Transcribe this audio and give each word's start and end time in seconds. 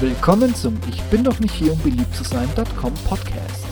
Willkommen 0.00 0.54
zum 0.54 0.78
Ich 0.88 1.02
bin 1.10 1.22
doch 1.22 1.38
nicht 1.40 1.52
hier, 1.52 1.74
um 1.74 1.78
beliebt 1.80 2.14
zu 2.14 2.24
sein.com 2.24 2.94
Podcast. 3.04 3.66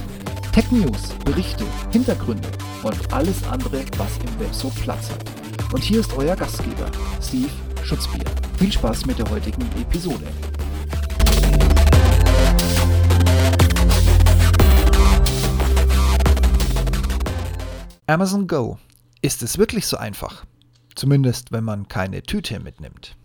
Tech 0.52 0.70
News, 0.70 1.14
Berichte, 1.24 1.64
Hintergründe 1.90 2.46
und 2.82 3.14
alles 3.14 3.42
andere, 3.44 3.82
was 3.96 4.18
im 4.18 4.38
Web 4.38 4.52
so 4.52 4.68
Platz 4.68 5.08
hat. 5.10 5.24
Und 5.72 5.82
hier 5.82 6.00
ist 6.00 6.12
euer 6.18 6.36
Gastgeber, 6.36 6.90
Steve 7.22 7.48
Schutzbier. 7.82 8.26
Viel 8.58 8.70
Spaß 8.70 9.06
mit 9.06 9.18
der 9.18 9.30
heutigen 9.30 9.62
Episode. 9.80 10.26
Amazon 18.06 18.46
Go. 18.46 18.76
Ist 19.22 19.42
es 19.42 19.56
wirklich 19.56 19.86
so 19.86 19.96
einfach? 19.96 20.44
Zumindest 20.94 21.52
wenn 21.52 21.64
man 21.64 21.88
keine 21.88 22.22
Tüte 22.22 22.60
mitnimmt. 22.60 23.17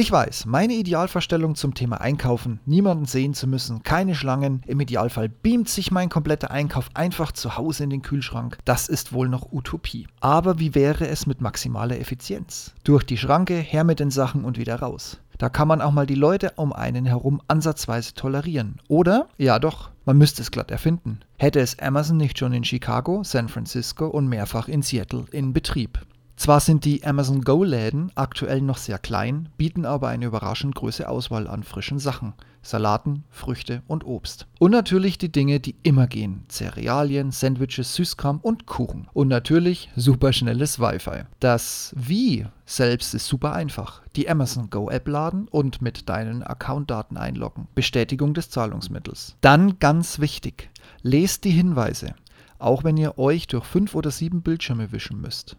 Ich 0.00 0.12
weiß, 0.12 0.46
meine 0.46 0.74
Idealvorstellung 0.74 1.56
zum 1.56 1.74
Thema 1.74 2.00
Einkaufen, 2.00 2.60
niemanden 2.66 3.06
sehen 3.06 3.34
zu 3.34 3.48
müssen, 3.48 3.82
keine 3.82 4.14
Schlangen, 4.14 4.62
im 4.64 4.78
Idealfall 4.78 5.28
beamt 5.28 5.68
sich 5.68 5.90
mein 5.90 6.08
kompletter 6.08 6.52
Einkauf 6.52 6.88
einfach 6.94 7.32
zu 7.32 7.56
Hause 7.56 7.82
in 7.82 7.90
den 7.90 8.02
Kühlschrank, 8.02 8.58
das 8.64 8.88
ist 8.88 9.12
wohl 9.12 9.28
noch 9.28 9.50
Utopie. 9.50 10.06
Aber 10.20 10.60
wie 10.60 10.76
wäre 10.76 11.08
es 11.08 11.26
mit 11.26 11.40
maximaler 11.40 11.98
Effizienz? 11.98 12.74
Durch 12.84 13.02
die 13.02 13.16
Schranke, 13.16 13.56
her 13.56 13.82
mit 13.82 13.98
den 13.98 14.12
Sachen 14.12 14.44
und 14.44 14.56
wieder 14.56 14.76
raus. 14.76 15.18
Da 15.36 15.48
kann 15.48 15.66
man 15.66 15.82
auch 15.82 15.90
mal 15.90 16.06
die 16.06 16.14
Leute 16.14 16.52
um 16.54 16.72
einen 16.72 17.04
herum 17.04 17.42
ansatzweise 17.48 18.14
tolerieren. 18.14 18.80
Oder? 18.86 19.26
Ja 19.36 19.58
doch, 19.58 19.90
man 20.04 20.16
müsste 20.16 20.42
es 20.42 20.52
glatt 20.52 20.70
erfinden. 20.70 21.18
Hätte 21.38 21.58
es 21.58 21.76
Amazon 21.80 22.18
nicht 22.18 22.38
schon 22.38 22.52
in 22.52 22.62
Chicago, 22.62 23.24
San 23.24 23.48
Francisco 23.48 24.06
und 24.06 24.28
mehrfach 24.28 24.68
in 24.68 24.82
Seattle 24.82 25.24
in 25.32 25.52
Betrieb. 25.52 25.98
Zwar 26.38 26.60
sind 26.60 26.84
die 26.84 27.04
Amazon 27.04 27.42
Go-Läden 27.42 28.12
aktuell 28.14 28.60
noch 28.60 28.76
sehr 28.76 29.00
klein, 29.00 29.48
bieten 29.56 29.84
aber 29.84 30.06
eine 30.06 30.26
überraschend 30.26 30.76
große 30.76 31.08
Auswahl 31.08 31.48
an 31.48 31.64
frischen 31.64 31.98
Sachen. 31.98 32.32
Salaten, 32.62 33.24
Früchte 33.28 33.82
und 33.88 34.06
Obst. 34.06 34.46
Und 34.60 34.70
natürlich 34.70 35.18
die 35.18 35.32
Dinge, 35.32 35.58
die 35.58 35.74
immer 35.82 36.06
gehen. 36.06 36.44
Cerealien, 36.48 37.32
Sandwiches, 37.32 37.96
Süßkram 37.96 38.38
und 38.38 38.66
Kuchen. 38.66 39.08
Und 39.14 39.26
natürlich 39.26 39.90
superschnelles 39.96 40.78
Wi-Fi. 40.78 41.24
Das 41.40 41.92
Wie 41.96 42.46
selbst 42.66 43.14
ist 43.14 43.26
super 43.26 43.52
einfach. 43.52 44.02
Die 44.14 44.30
Amazon 44.30 44.70
Go 44.70 44.90
App 44.90 45.08
laden 45.08 45.48
und 45.48 45.82
mit 45.82 46.08
deinen 46.08 46.44
Accountdaten 46.44 47.16
einloggen. 47.16 47.66
Bestätigung 47.74 48.32
des 48.32 48.48
Zahlungsmittels. 48.48 49.34
Dann 49.40 49.80
ganz 49.80 50.20
wichtig, 50.20 50.70
lest 51.02 51.42
die 51.42 51.50
Hinweise. 51.50 52.14
Auch 52.60 52.84
wenn 52.84 52.96
ihr 52.96 53.18
euch 53.18 53.48
durch 53.48 53.64
fünf 53.64 53.96
oder 53.96 54.12
sieben 54.12 54.42
Bildschirme 54.42 54.92
wischen 54.92 55.20
müsst. 55.20 55.56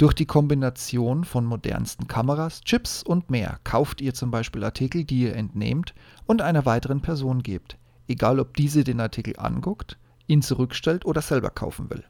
Durch 0.00 0.14
die 0.14 0.24
Kombination 0.24 1.24
von 1.24 1.44
modernsten 1.44 2.08
Kameras, 2.08 2.62
Chips 2.62 3.02
und 3.02 3.28
mehr 3.28 3.58
kauft 3.64 4.00
ihr 4.00 4.14
zum 4.14 4.30
Beispiel 4.30 4.64
Artikel, 4.64 5.04
die 5.04 5.24
ihr 5.24 5.36
entnehmt 5.36 5.92
und 6.24 6.40
einer 6.40 6.64
weiteren 6.64 7.02
Person 7.02 7.42
gebt, 7.42 7.76
egal 8.08 8.40
ob 8.40 8.56
diese 8.56 8.82
den 8.82 8.98
Artikel 8.98 9.34
anguckt, 9.36 9.98
ihn 10.26 10.40
zurückstellt 10.40 11.04
oder 11.04 11.20
selber 11.20 11.50
kaufen 11.50 11.90
will. 11.90 12.02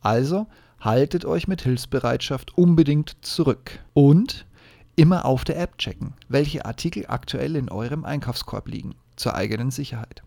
Also 0.00 0.46
haltet 0.80 1.26
euch 1.26 1.46
mit 1.46 1.60
Hilfsbereitschaft 1.60 2.56
unbedingt 2.56 3.18
zurück. 3.20 3.78
Und 3.92 4.46
immer 4.96 5.26
auf 5.26 5.44
der 5.44 5.60
App 5.60 5.76
checken, 5.76 6.14
welche 6.28 6.64
Artikel 6.64 7.04
aktuell 7.08 7.56
in 7.56 7.68
eurem 7.68 8.06
Einkaufskorb 8.06 8.68
liegen, 8.68 8.94
zur 9.16 9.34
eigenen 9.34 9.70
Sicherheit. 9.70 10.22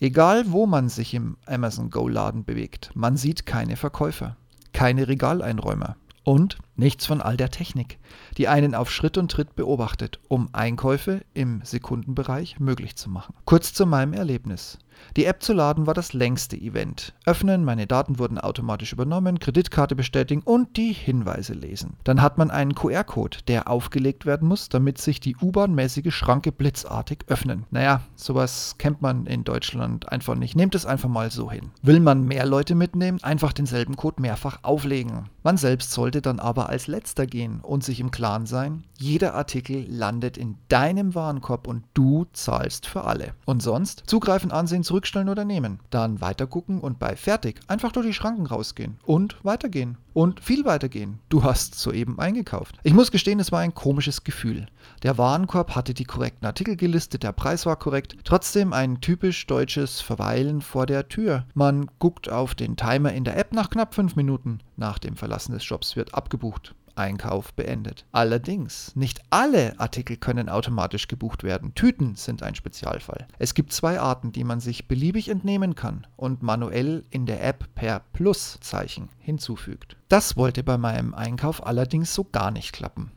Egal 0.00 0.50
wo 0.50 0.66
man 0.66 0.88
sich 0.88 1.14
im 1.14 1.36
Amazon 1.46 1.90
Go 1.90 2.08
Laden 2.08 2.44
bewegt, 2.44 2.90
man 2.94 3.16
sieht 3.16 3.46
keine 3.46 3.76
Verkäufer, 3.76 4.36
keine 4.72 5.06
Regaleinräumer, 5.06 5.94
und 6.24 6.58
nichts 6.76 7.06
von 7.06 7.20
all 7.20 7.36
der 7.36 7.50
Technik, 7.50 7.98
die 8.36 8.48
einen 8.48 8.74
auf 8.74 8.90
Schritt 8.90 9.18
und 9.18 9.30
Tritt 9.30 9.54
beobachtet, 9.56 10.20
um 10.28 10.48
Einkäufe 10.52 11.22
im 11.34 11.60
Sekundenbereich 11.64 12.60
möglich 12.60 12.96
zu 12.96 13.10
machen. 13.10 13.34
Kurz 13.44 13.72
zu 13.72 13.86
meinem 13.86 14.12
Erlebnis. 14.12 14.78
Die 15.16 15.24
App 15.24 15.42
zu 15.42 15.52
laden 15.52 15.86
war 15.86 15.94
das 15.94 16.12
längste 16.12 16.56
Event. 16.56 17.14
Öffnen, 17.24 17.64
meine 17.64 17.86
Daten 17.86 18.18
wurden 18.18 18.38
automatisch 18.38 18.92
übernommen, 18.92 19.38
Kreditkarte 19.38 19.94
bestätigen 19.94 20.42
und 20.42 20.76
die 20.76 20.92
Hinweise 20.92 21.52
lesen. 21.52 21.96
Dann 22.04 22.22
hat 22.22 22.38
man 22.38 22.50
einen 22.50 22.74
QR-Code, 22.74 23.38
der 23.48 23.68
aufgelegt 23.68 24.26
werden 24.26 24.48
muss, 24.48 24.68
damit 24.68 24.98
sich 24.98 25.20
die 25.20 25.36
U-Bahn-mäßige 25.36 26.14
Schranke 26.14 26.52
blitzartig 26.52 27.24
öffnen. 27.28 27.66
Naja, 27.70 28.02
sowas 28.14 28.76
kennt 28.78 29.02
man 29.02 29.26
in 29.26 29.44
Deutschland 29.44 30.10
einfach 30.10 30.34
nicht. 30.34 30.56
Nehmt 30.56 30.74
es 30.74 30.86
einfach 30.86 31.08
mal 31.08 31.30
so 31.30 31.50
hin. 31.50 31.70
Will 31.82 32.00
man 32.00 32.24
mehr 32.24 32.46
Leute 32.46 32.74
mitnehmen, 32.74 33.22
einfach 33.22 33.52
denselben 33.52 33.96
Code 33.96 34.20
mehrfach 34.20 34.58
auflegen. 34.62 35.28
Man 35.42 35.56
selbst 35.56 35.92
sollte 35.92 36.22
dann 36.22 36.40
aber 36.40 36.63
als 36.68 36.86
letzter 36.86 37.26
gehen 37.26 37.60
und 37.60 37.84
sich 37.84 38.00
im 38.00 38.10
Klaren 38.10 38.46
sein, 38.46 38.84
jeder 38.98 39.34
Artikel 39.34 39.86
landet 39.88 40.36
in 40.36 40.56
deinem 40.68 41.14
Warenkorb 41.14 41.66
und 41.66 41.84
du 41.94 42.26
zahlst 42.32 42.86
für 42.86 43.04
alle. 43.04 43.34
Und 43.44 43.62
sonst 43.62 44.04
zugreifen, 44.06 44.50
ansehen, 44.50 44.84
zurückstellen 44.84 45.28
oder 45.28 45.44
nehmen. 45.44 45.80
Dann 45.90 46.20
weitergucken 46.20 46.80
und 46.80 46.98
bei 46.98 47.16
fertig 47.16 47.60
einfach 47.66 47.92
durch 47.92 48.06
die 48.06 48.14
Schranken 48.14 48.46
rausgehen 48.46 48.98
und 49.04 49.36
weitergehen. 49.44 49.98
Und 50.12 50.38
viel 50.38 50.64
weitergehen. 50.64 51.18
Du 51.28 51.42
hast 51.42 51.74
soeben 51.74 52.20
eingekauft. 52.20 52.76
Ich 52.84 52.94
muss 52.94 53.10
gestehen, 53.10 53.40
es 53.40 53.50
war 53.50 53.58
ein 53.58 53.74
komisches 53.74 54.22
Gefühl. 54.22 54.66
Der 55.02 55.18
Warenkorb 55.18 55.74
hatte 55.74 55.92
die 55.92 56.04
korrekten 56.04 56.46
Artikel 56.46 56.76
gelistet, 56.76 57.24
der 57.24 57.32
Preis 57.32 57.66
war 57.66 57.74
korrekt. 57.76 58.16
Trotzdem 58.22 58.72
ein 58.72 59.00
typisch 59.00 59.44
deutsches 59.48 60.00
Verweilen 60.00 60.60
vor 60.60 60.86
der 60.86 61.08
Tür. 61.08 61.46
Man 61.54 61.90
guckt 61.98 62.30
auf 62.30 62.54
den 62.54 62.76
Timer 62.76 63.12
in 63.12 63.24
der 63.24 63.36
App 63.36 63.52
nach 63.52 63.70
knapp 63.70 63.92
fünf 63.92 64.14
Minuten. 64.14 64.60
Nach 64.76 64.98
dem 64.98 65.16
Verlassen 65.16 65.52
des 65.52 65.64
Shops 65.64 65.96
wird 65.96 66.14
abgebucht. 66.14 66.74
Einkauf 66.96 67.52
beendet. 67.54 68.04
Allerdings, 68.12 68.94
nicht 68.94 69.20
alle 69.30 69.78
Artikel 69.80 70.16
können 70.16 70.48
automatisch 70.48 71.08
gebucht 71.08 71.42
werden. 71.42 71.74
Tüten 71.74 72.14
sind 72.14 72.42
ein 72.42 72.54
Spezialfall. 72.54 73.26
Es 73.38 73.54
gibt 73.54 73.72
zwei 73.72 73.98
Arten, 73.98 74.32
die 74.32 74.44
man 74.44 74.60
sich 74.60 74.86
beliebig 74.86 75.28
entnehmen 75.28 75.74
kann 75.74 76.06
und 76.16 76.42
manuell 76.42 77.04
in 77.10 77.26
der 77.26 77.44
App 77.44 77.74
per 77.74 78.00
Pluszeichen 78.12 79.08
hinzufügt. 79.18 79.96
Das 80.08 80.36
wollte 80.36 80.62
bei 80.62 80.78
meinem 80.78 81.14
Einkauf 81.14 81.66
allerdings 81.66 82.14
so 82.14 82.24
gar 82.24 82.50
nicht 82.50 82.72
klappen. 82.72 83.10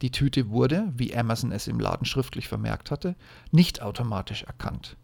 Die 0.00 0.10
Tüte 0.10 0.50
wurde, 0.50 0.90
wie 0.96 1.14
Amazon 1.14 1.52
es 1.52 1.66
im 1.66 1.80
Laden 1.80 2.06
schriftlich 2.06 2.48
vermerkt 2.48 2.90
hatte, 2.90 3.16
nicht 3.50 3.82
automatisch 3.82 4.44
erkannt. 4.44 4.96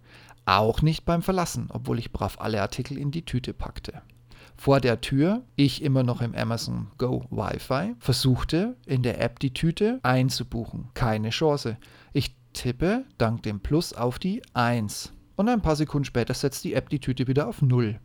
Auch 0.46 0.82
nicht 0.82 1.04
beim 1.04 1.22
Verlassen, 1.22 1.66
obwohl 1.70 1.98
ich 1.98 2.12
brav 2.12 2.38
alle 2.38 2.62
Artikel 2.62 2.96
in 2.96 3.10
die 3.10 3.24
Tüte 3.24 3.52
packte 3.54 4.02
vor 4.56 4.80
der 4.80 5.00
Tür, 5.00 5.42
ich 5.56 5.82
immer 5.82 6.02
noch 6.02 6.20
im 6.20 6.34
Amazon 6.34 6.88
Go 6.98 7.24
Wi-Fi, 7.30 7.94
versuchte 7.98 8.76
in 8.86 9.02
der 9.02 9.20
App 9.20 9.38
die 9.40 9.52
Tüte 9.52 10.00
einzubuchen. 10.02 10.88
Keine 10.94 11.30
Chance. 11.30 11.76
Ich 12.12 12.36
tippe 12.52 13.04
dank 13.18 13.42
dem 13.42 13.60
Plus 13.60 13.92
auf 13.92 14.18
die 14.18 14.42
1. 14.54 15.12
Und 15.36 15.48
ein 15.48 15.62
paar 15.62 15.76
Sekunden 15.76 16.04
später 16.04 16.34
setzt 16.34 16.64
die 16.64 16.74
App 16.74 16.88
die 16.88 17.00
Tüte 17.00 17.26
wieder 17.26 17.48
auf 17.48 17.60
0. 17.60 17.98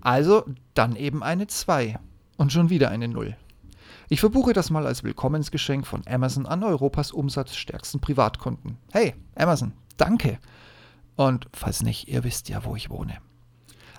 Also 0.00 0.44
dann 0.74 0.94
eben 0.94 1.22
eine 1.22 1.46
2. 1.46 1.98
Und 2.36 2.52
schon 2.52 2.68
wieder 2.70 2.90
eine 2.90 3.08
0. 3.08 3.34
Ich 4.08 4.20
verbuche 4.20 4.52
das 4.52 4.70
mal 4.70 4.86
als 4.86 5.02
Willkommensgeschenk 5.02 5.86
von 5.86 6.02
Amazon 6.06 6.46
an 6.46 6.62
Europas 6.62 7.10
umsatzstärksten 7.10 8.00
Privatkunden. 8.00 8.76
Hey, 8.92 9.14
Amazon, 9.34 9.72
danke. 9.96 10.38
Und 11.16 11.48
falls 11.52 11.82
nicht, 11.82 12.08
ihr 12.08 12.22
wisst 12.22 12.48
ja, 12.48 12.64
wo 12.64 12.76
ich 12.76 12.90
wohne. 12.90 13.16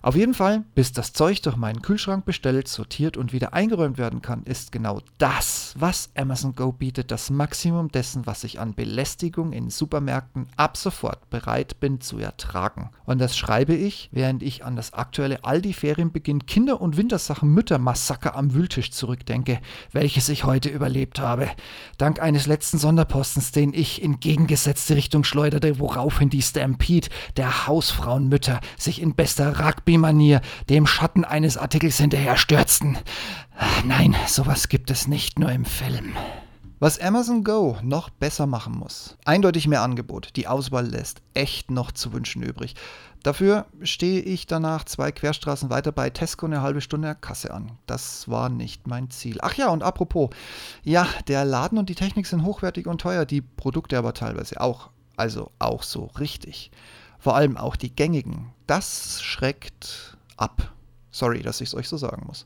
Auf 0.02 0.16
jeden 0.16 0.34
Fall, 0.34 0.64
bis 0.76 0.92
das 0.92 1.14
Zeug 1.14 1.42
durch 1.42 1.56
meinen 1.56 1.82
Kühlschrank 1.82 2.26
bestellt, 2.26 2.68
sortiert 2.68 3.18
und 3.18 3.34
wieder 3.34 3.54
eingeräumt 3.54 3.98
werden 3.98 4.22
kann, 4.22 4.44
ist 4.44 4.72
genau 4.72 5.02
das, 5.18 5.74
was 5.78 6.10
Amazon 6.16 6.56
Go 6.56 6.72
bietet, 6.72 7.12
das 7.12 7.30
Maximum 7.30 7.92
dessen, 7.92 8.26
was 8.26 8.44
ich 8.44 8.60
an 8.60 8.74
Belästigung 8.74 9.54
in 9.54 9.70
Supermärkten 9.70 10.48
ab 10.56 10.78
sofort 10.78 11.30
bereit 11.30 11.80
bin 11.80 12.00
zu 12.00 12.20
ertragen. 12.20 12.90
Und 13.06 13.20
das 13.20 13.38
schreibe 13.38 13.76
ich, 13.76 14.10
während 14.12 14.44
ich 14.44 14.64
an 14.64 14.76
das 14.76 14.94
aktuelle 14.94 15.44
Aldi-Ferienbeginn 15.44 16.46
Kinder- 16.46 16.80
und 16.80 16.98
Wintersachen-Mütter-Massaker 16.98 18.36
am 18.36 18.54
Wühltisch 18.54 18.92
zurückdenke, 18.92 19.60
welches 19.92 20.30
ich 20.30 20.44
heute 20.44 20.70
überlebt 20.70 21.20
habe. 21.20 21.50
Dank 21.98 22.22
eines 22.22 22.48
letzten 22.48 22.78
Sonderpostens, 22.78 23.52
den 23.52 23.74
ich 23.74 24.02
in 24.02 24.20
gegengesetzte 24.20 24.96
Richtung 24.96 25.24
schleuderte, 25.24 25.80
woraufhin 25.80 26.30
die 26.30 26.42
Stampede 26.42 27.10
der 27.36 27.68
Hausfrauenmütter 27.68 28.60
sich 28.78 29.02
in 29.02 29.16
bester 29.16 29.60
Rugby 29.60 29.97
Rugby-Manier 29.98 30.42
dem 30.70 30.86
Schatten 30.86 31.26
eines 31.26 31.58
Artikels 31.58 31.98
hinterherstürzten. 31.98 32.98
Nein, 33.86 34.16
sowas 34.28 34.70
gibt 34.70 34.92
es 34.92 35.08
nicht 35.08 35.40
nur 35.40 35.52
im 35.52 35.66
Film. 35.66 36.14
Was 36.80 37.00
Amazon 37.00 37.44
Go 37.44 37.78
noch 37.82 38.12
besser 38.12 38.46
machen 38.46 38.78
muss. 38.78 39.18
Eindeutig 39.26 39.68
mehr 39.68 39.82
Angebot. 39.82 40.36
Die 40.36 40.48
Auswahl 40.48 40.86
lässt 40.86 41.24
echt 41.34 41.72
noch 41.72 41.92
zu 41.92 42.14
wünschen 42.14 42.44
übrig. 42.44 42.76
Dafür 43.24 43.66
stehe 43.82 44.22
ich 44.22 44.46
danach 44.46 44.84
zwei 44.84 45.12
Querstraßen 45.12 45.72
weiter 45.72 45.92
bei 45.92 46.12
Tesco 46.12 46.46
eine 46.46 46.62
halbe 46.62 46.82
Stunde 46.82 47.16
Kasse 47.20 47.52
an. 47.52 47.72
Das 47.88 48.30
war 48.30 48.50
nicht 48.50 48.86
mein 48.86 49.10
Ziel. 49.10 49.40
Ach 49.42 49.56
ja, 49.56 49.70
und 49.70 49.82
apropos. 49.82 50.30
Ja, 50.84 51.08
der 51.28 51.44
Laden 51.44 51.80
und 51.80 51.90
die 51.90 51.96
Technik 51.96 52.28
sind 52.28 52.46
hochwertig 52.46 52.86
und 52.86 53.02
teuer, 53.02 53.26
die 53.26 53.42
Produkte 53.42 53.98
aber 53.98 54.14
teilweise 54.14 54.62
auch. 54.62 54.92
Also 55.16 55.50
auch 55.58 55.82
so 55.82 56.12
richtig. 56.20 56.70
Vor 57.20 57.36
allem 57.36 57.58
auch 57.58 57.76
die 57.76 57.96
gängigen. 57.96 58.54
Das 58.68 59.22
schreckt 59.24 60.18
ab. 60.36 60.74
Sorry, 61.12 61.42
dass 61.42 61.62
ich 61.62 61.70
es 61.70 61.76
euch 61.76 61.90
so 61.90 61.98
sagen 61.98 62.26
muss. 62.28 62.46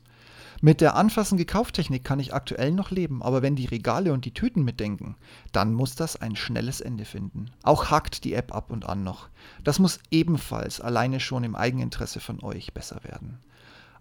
Mit 0.64 0.80
der 0.80 0.96
anfassenden 0.96 1.48
Kauftechnik 1.48 2.04
kann 2.04 2.20
ich 2.20 2.36
aktuell 2.36 2.72
noch 2.72 2.92
leben, 2.92 3.24
aber 3.24 3.42
wenn 3.42 3.56
die 3.56 3.66
Regale 3.66 4.14
und 4.14 4.26
die 4.26 4.34
Tüten 4.34 4.64
mitdenken, 4.64 5.16
dann 5.52 5.74
muss 5.74 5.96
das 5.96 6.16
ein 6.16 6.36
schnelles 6.36 6.82
Ende 6.82 7.04
finden. 7.04 7.50
Auch 7.64 7.90
hackt 7.90 8.24
die 8.24 8.34
App 8.34 8.54
ab 8.54 8.70
und 8.70 8.88
an 8.88 9.04
noch. 9.04 9.30
Das 9.64 9.80
muss 9.80 10.00
ebenfalls 10.12 10.80
alleine 10.80 11.20
schon 11.20 11.44
im 11.44 11.56
Eigeninteresse 11.56 12.20
von 12.20 12.44
euch 12.44 12.76
besser 12.76 13.04
werden. 13.04 13.40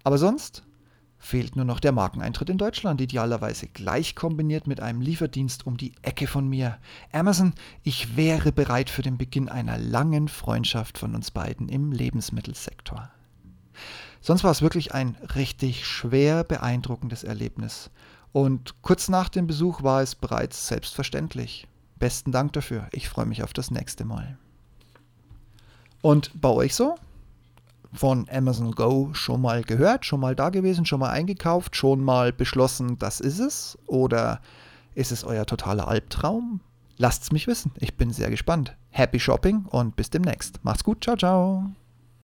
Aber 0.04 0.18
sonst 0.18 0.62
fehlt 1.20 1.54
nur 1.54 1.66
noch 1.66 1.78
der 1.78 1.92
Markeneintritt 1.92 2.48
in 2.50 2.58
Deutschland, 2.58 3.00
idealerweise 3.00 3.68
gleich 3.68 4.16
kombiniert 4.16 4.66
mit 4.66 4.80
einem 4.80 5.02
Lieferdienst 5.02 5.66
um 5.66 5.76
die 5.76 5.92
Ecke 6.02 6.26
von 6.26 6.48
mir. 6.48 6.78
Amazon, 7.12 7.52
ich 7.84 8.16
wäre 8.16 8.50
bereit 8.50 8.90
für 8.90 9.02
den 9.02 9.18
Beginn 9.18 9.48
einer 9.48 9.78
langen 9.78 10.28
Freundschaft 10.28 10.98
von 10.98 11.14
uns 11.14 11.30
beiden 11.30 11.68
im 11.68 11.92
Lebensmittelsektor. 11.92 13.10
Sonst 14.22 14.44
war 14.44 14.50
es 14.50 14.62
wirklich 14.62 14.92
ein 14.94 15.16
richtig 15.34 15.86
schwer 15.86 16.42
beeindruckendes 16.42 17.22
Erlebnis. 17.22 17.90
Und 18.32 18.80
kurz 18.82 19.08
nach 19.08 19.28
dem 19.28 19.46
Besuch 19.46 19.82
war 19.82 20.02
es 20.02 20.14
bereits 20.14 20.68
selbstverständlich. 20.68 21.66
Besten 21.98 22.32
Dank 22.32 22.54
dafür. 22.54 22.88
Ich 22.92 23.08
freue 23.08 23.26
mich 23.26 23.42
auf 23.42 23.52
das 23.52 23.70
nächste 23.70 24.04
Mal. 24.04 24.38
Und 26.00 26.30
bei 26.40 26.48
euch 26.48 26.74
so? 26.74 26.96
Von 27.92 28.28
Amazon 28.30 28.72
Go 28.72 29.10
schon 29.12 29.42
mal 29.42 29.62
gehört, 29.62 30.04
schon 30.06 30.20
mal 30.20 30.36
da 30.36 30.50
gewesen, 30.50 30.86
schon 30.86 31.00
mal 31.00 31.10
eingekauft, 31.10 31.74
schon 31.74 32.02
mal 32.04 32.32
beschlossen, 32.32 32.98
das 32.98 33.20
ist 33.20 33.40
es? 33.40 33.78
Oder 33.86 34.40
ist 34.94 35.12
es 35.12 35.24
euer 35.24 35.46
totaler 35.46 35.88
Albtraum? 35.88 36.60
Lasst 36.98 37.22
es 37.22 37.32
mich 37.32 37.46
wissen. 37.46 37.72
Ich 37.78 37.96
bin 37.96 38.12
sehr 38.12 38.30
gespannt. 38.30 38.76
Happy 38.90 39.18
Shopping 39.18 39.64
und 39.70 39.96
bis 39.96 40.10
demnächst. 40.10 40.62
Macht's 40.64 40.84
gut. 40.84 41.02
Ciao, 41.02 41.16
ciao. 41.16 41.70